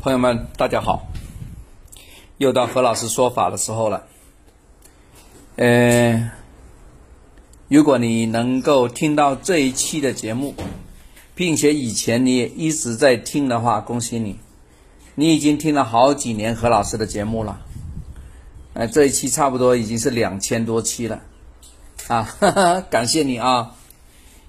[0.00, 1.08] 朋友们，大家好！
[2.36, 4.06] 又到何老师说法的时候了。
[5.56, 6.30] 呃，
[7.66, 10.54] 如果你能够听到这一期的节目，
[11.34, 14.38] 并且以前你也一直在听的话，恭喜你，
[15.16, 17.60] 你已经听了好几年何老师的节目了。
[18.74, 21.22] 呃，这一期差不多已经是两千多期了，
[22.06, 23.74] 啊，哈哈，感谢你啊！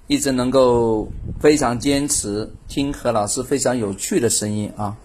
[0.06, 1.08] 一直能够
[1.40, 4.96] 非常坚持听何老师非常有趣的声音啊。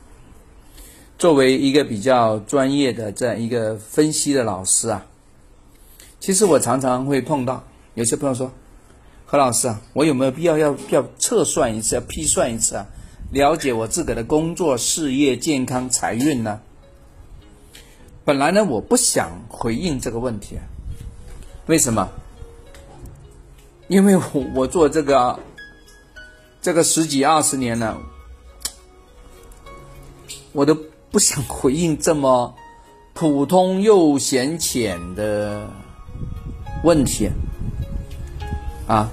[1.18, 5.06] 作为一个比较专业的这样一个分析的老师啊，
[6.20, 8.52] 其实我常常会碰到有些朋友说
[9.26, 12.86] ：“何老师啊，我有没有必要要要测算一次，要批算一次啊，
[13.32, 16.60] 了解我自个的工作、事业、健康、财运呢？”
[18.26, 20.58] 本来呢，我不想回应这个问题，
[21.68, 22.10] 为什么？
[23.88, 25.40] 因为我我做这个
[26.62, 27.98] 这个十几二十年了，
[30.52, 30.78] 我都。
[31.16, 32.54] 不想回应这么
[33.14, 35.70] 普通又显浅的
[36.84, 37.30] 问题
[38.86, 39.10] 啊！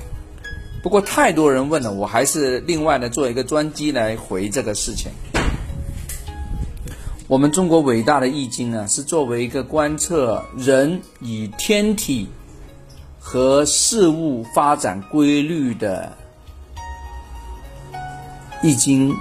[0.82, 5.12] 不过太多人问了，我还是另外的做一个专机来回这个事情。
[7.28, 12.26] 我们中国伟大的易经呢，是作为一个观测人与天体
[13.20, 16.16] 和事物发展规律的
[18.60, 19.14] 易经，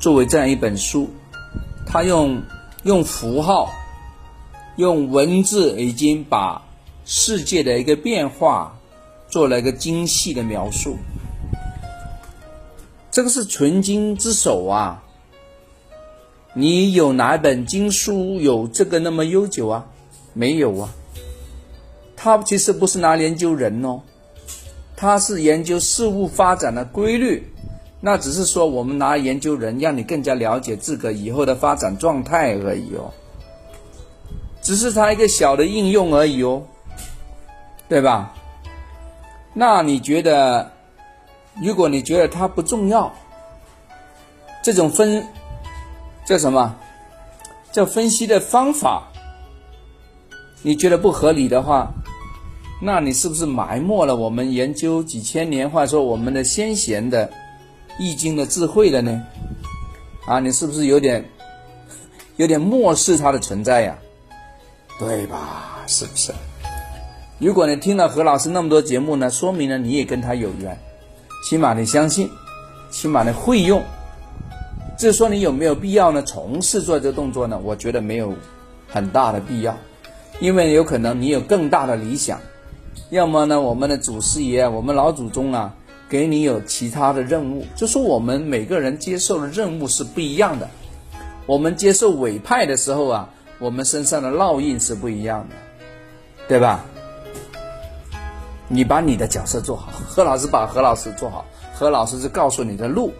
[0.00, 1.10] 作为这样一本书。
[1.92, 2.42] 他用
[2.84, 3.70] 用符号、
[4.76, 6.62] 用文字，已经把
[7.04, 8.74] 世界的一个变化
[9.28, 10.96] 做了一个精细的描述。
[13.10, 15.04] 这个是纯金之首啊！
[16.54, 19.84] 你有哪本经书有这个那么悠久啊？
[20.32, 20.88] 没有啊！
[22.16, 24.00] 他其实不是拿研究人哦，
[24.96, 27.51] 他是研究事物发展的规律。
[28.04, 33.12] 那只是说，我们拿研究人让你更加了解自个以后的发展状态而已哦，
[34.60, 36.64] 只是它一个小的应用而已哦，
[37.88, 38.34] 对吧？
[39.54, 40.72] 那你觉得，
[41.62, 43.12] 如果你觉得它不重要，
[44.64, 45.24] 这种分
[46.26, 46.74] 叫什么？
[47.70, 49.04] 叫分析的方法，
[50.62, 51.92] 你觉得不合理的话，
[52.82, 57.30] 那你是不是埋没了我们研究几千年，或者说我们的先贤的？
[58.02, 59.22] 易经的智慧了呢？
[60.26, 61.24] 啊，你是不是有点
[62.36, 63.96] 有点漠视它的存在呀？
[64.98, 65.84] 对吧？
[65.86, 66.32] 是不是？
[67.38, 70.78] 如果你听了何老师那么多节目呢，说明了你也跟他有缘，
[71.48, 72.28] 起码你相信，
[72.90, 73.82] 起码你会用。
[74.96, 76.22] 至于说你有没有必要呢？
[76.22, 77.58] 从事做这个动作呢？
[77.62, 78.32] 我觉得没有
[78.88, 79.76] 很大的必要，
[80.40, 82.38] 因为有可能你有更大的理想，
[83.10, 85.74] 要么呢，我们的祖师爷，我们老祖宗啊。
[86.12, 90.68] 给你有其他的任务，就说我们每个人接受的任务是不一样的。
[91.46, 95.54] 我们接受委派的时候啊，我们身上的烙印是不一样的，
[96.46, 96.84] 对吧？
[98.68, 103.10] 你把你的角色做好，何老师把何老师做好，何老师是告诉你的路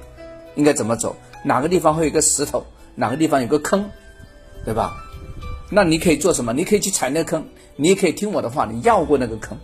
[0.55, 2.63] 应该怎么走，哪个地方会有个石头，
[2.95, 3.89] 哪个地方有个坑，
[4.67, 4.93] 对吧？
[5.71, 6.53] 那你可以做什么？
[6.53, 9.57] 你可以去踩那个坑，你也可以听我的话，你绕过那个坑，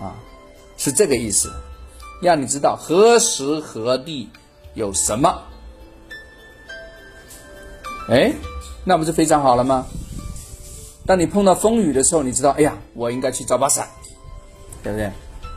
[0.00, 0.18] 啊，
[0.76, 1.52] 是这个意思。
[2.24, 4.30] 让你知道何时何地
[4.72, 5.42] 有什么，
[8.08, 8.32] 哎，
[8.82, 9.84] 那不是非常好了吗？
[11.04, 13.86] 当你碰到风雨的时候，你知道，哎呀，我应该去找把伞，
[14.82, 15.10] 对不对？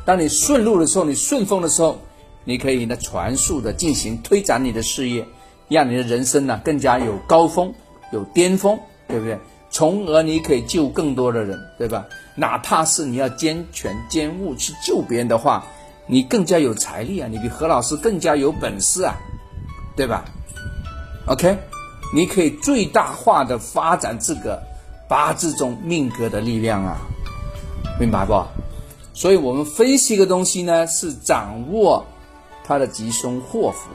[0.04, 1.98] 当你顺路的时候，你顺风的时候，
[2.44, 5.26] 你可以呢传速的进行推展你的事业，
[5.70, 7.74] 让你的人生呢更加有高峰、
[8.12, 9.40] 有巅峰，对不对？
[9.70, 12.06] 从而你可以救更多的人，对吧？
[12.36, 15.66] 哪怕是你要兼权兼务去救别人的话。
[16.08, 17.28] 你更加有财力啊！
[17.30, 19.14] 你比何老师更加有本事啊，
[19.96, 20.24] 对吧
[21.28, 21.58] ？OK，
[22.14, 24.62] 你可以最大化的发展这个
[25.10, 26.98] 八字中命格的力量啊，
[28.00, 28.42] 明白不？
[29.14, 32.06] 所以我们分析一个东西呢，是掌握
[32.64, 33.90] 它的吉凶祸福，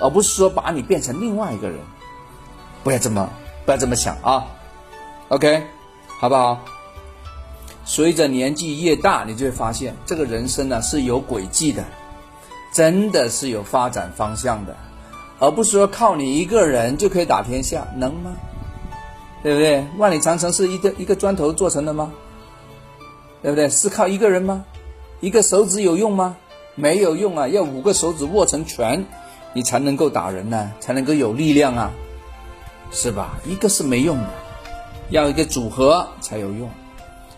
[0.00, 1.78] 而不是说把你变成另外一个人。
[2.84, 3.28] 不要这么
[3.64, 4.46] 不要这么想啊
[5.28, 5.62] ！OK，
[6.20, 6.60] 好不好？
[7.88, 11.82] 随着年纪越大，你就会发现这个人生呢是有轨迹的，
[12.70, 14.76] 真的是有发展方向的，
[15.38, 18.32] 而不是说靠你一个人就可以打天下，能吗？
[19.42, 19.86] 对不对？
[19.96, 22.12] 万里长城是一个一个砖头做成的吗？
[23.42, 23.70] 对不对？
[23.70, 24.66] 是靠一个人吗？
[25.20, 26.36] 一个手指有用吗？
[26.74, 27.48] 没有用啊！
[27.48, 29.02] 要五个手指握成拳，
[29.54, 31.90] 你才能够打人呢，才能够有力量啊，
[32.92, 33.38] 是吧？
[33.46, 34.28] 一个是没用的，
[35.08, 36.68] 要一个组合才有用。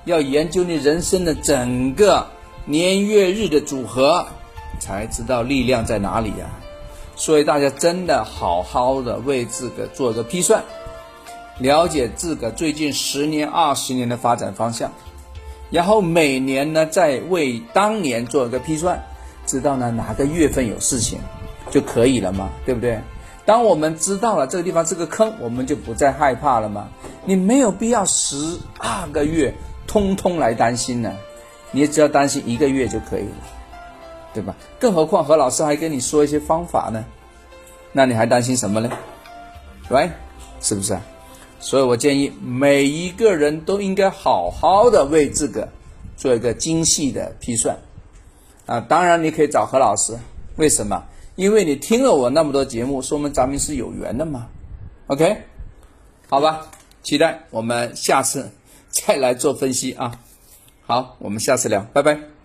[0.05, 2.27] 要研究你人生的整个
[2.65, 4.27] 年月日的组合，
[4.79, 6.51] 才知道力量在哪里呀。
[7.17, 10.65] 所以大家真的好好的为自个做个批算，
[11.59, 14.91] 了解自个最近十年、二十年的发展方向，
[15.71, 19.03] 然后每年呢再为当年做一个批算，
[19.45, 21.19] 知道呢哪个月份有事情
[21.71, 22.99] 就可以了嘛，对不对？
[23.45, 26.89] 当我们知道了这个地方是个坑，我们就不再害怕了嘛。
[27.27, 29.53] 你没有必要十二个月
[29.91, 31.13] 通通来担心呢，
[31.73, 33.35] 你只要担心一个月就可以了，
[34.33, 34.55] 对吧？
[34.79, 37.05] 更何况何老师还跟你说一些方法呢，
[37.91, 38.89] 那你还担心什么呢
[39.89, 40.09] 来
[40.61, 40.97] 是不是？
[41.59, 45.69] 所以我建议每一个人都应该好好的为这个
[46.17, 47.77] 做一个精细的批算
[48.67, 48.79] 啊。
[48.79, 50.17] 当然你可以找何老师，
[50.55, 51.03] 为什么？
[51.35, 54.47] 因为你听了我那么多节目，说明咱们是有缘的嘛。
[55.09, 55.43] OK，
[56.29, 56.69] 好吧。
[57.03, 58.51] 期待我们下次
[58.91, 60.21] 再来做分析啊！
[60.87, 62.40] 好，我们下次聊，拜拜。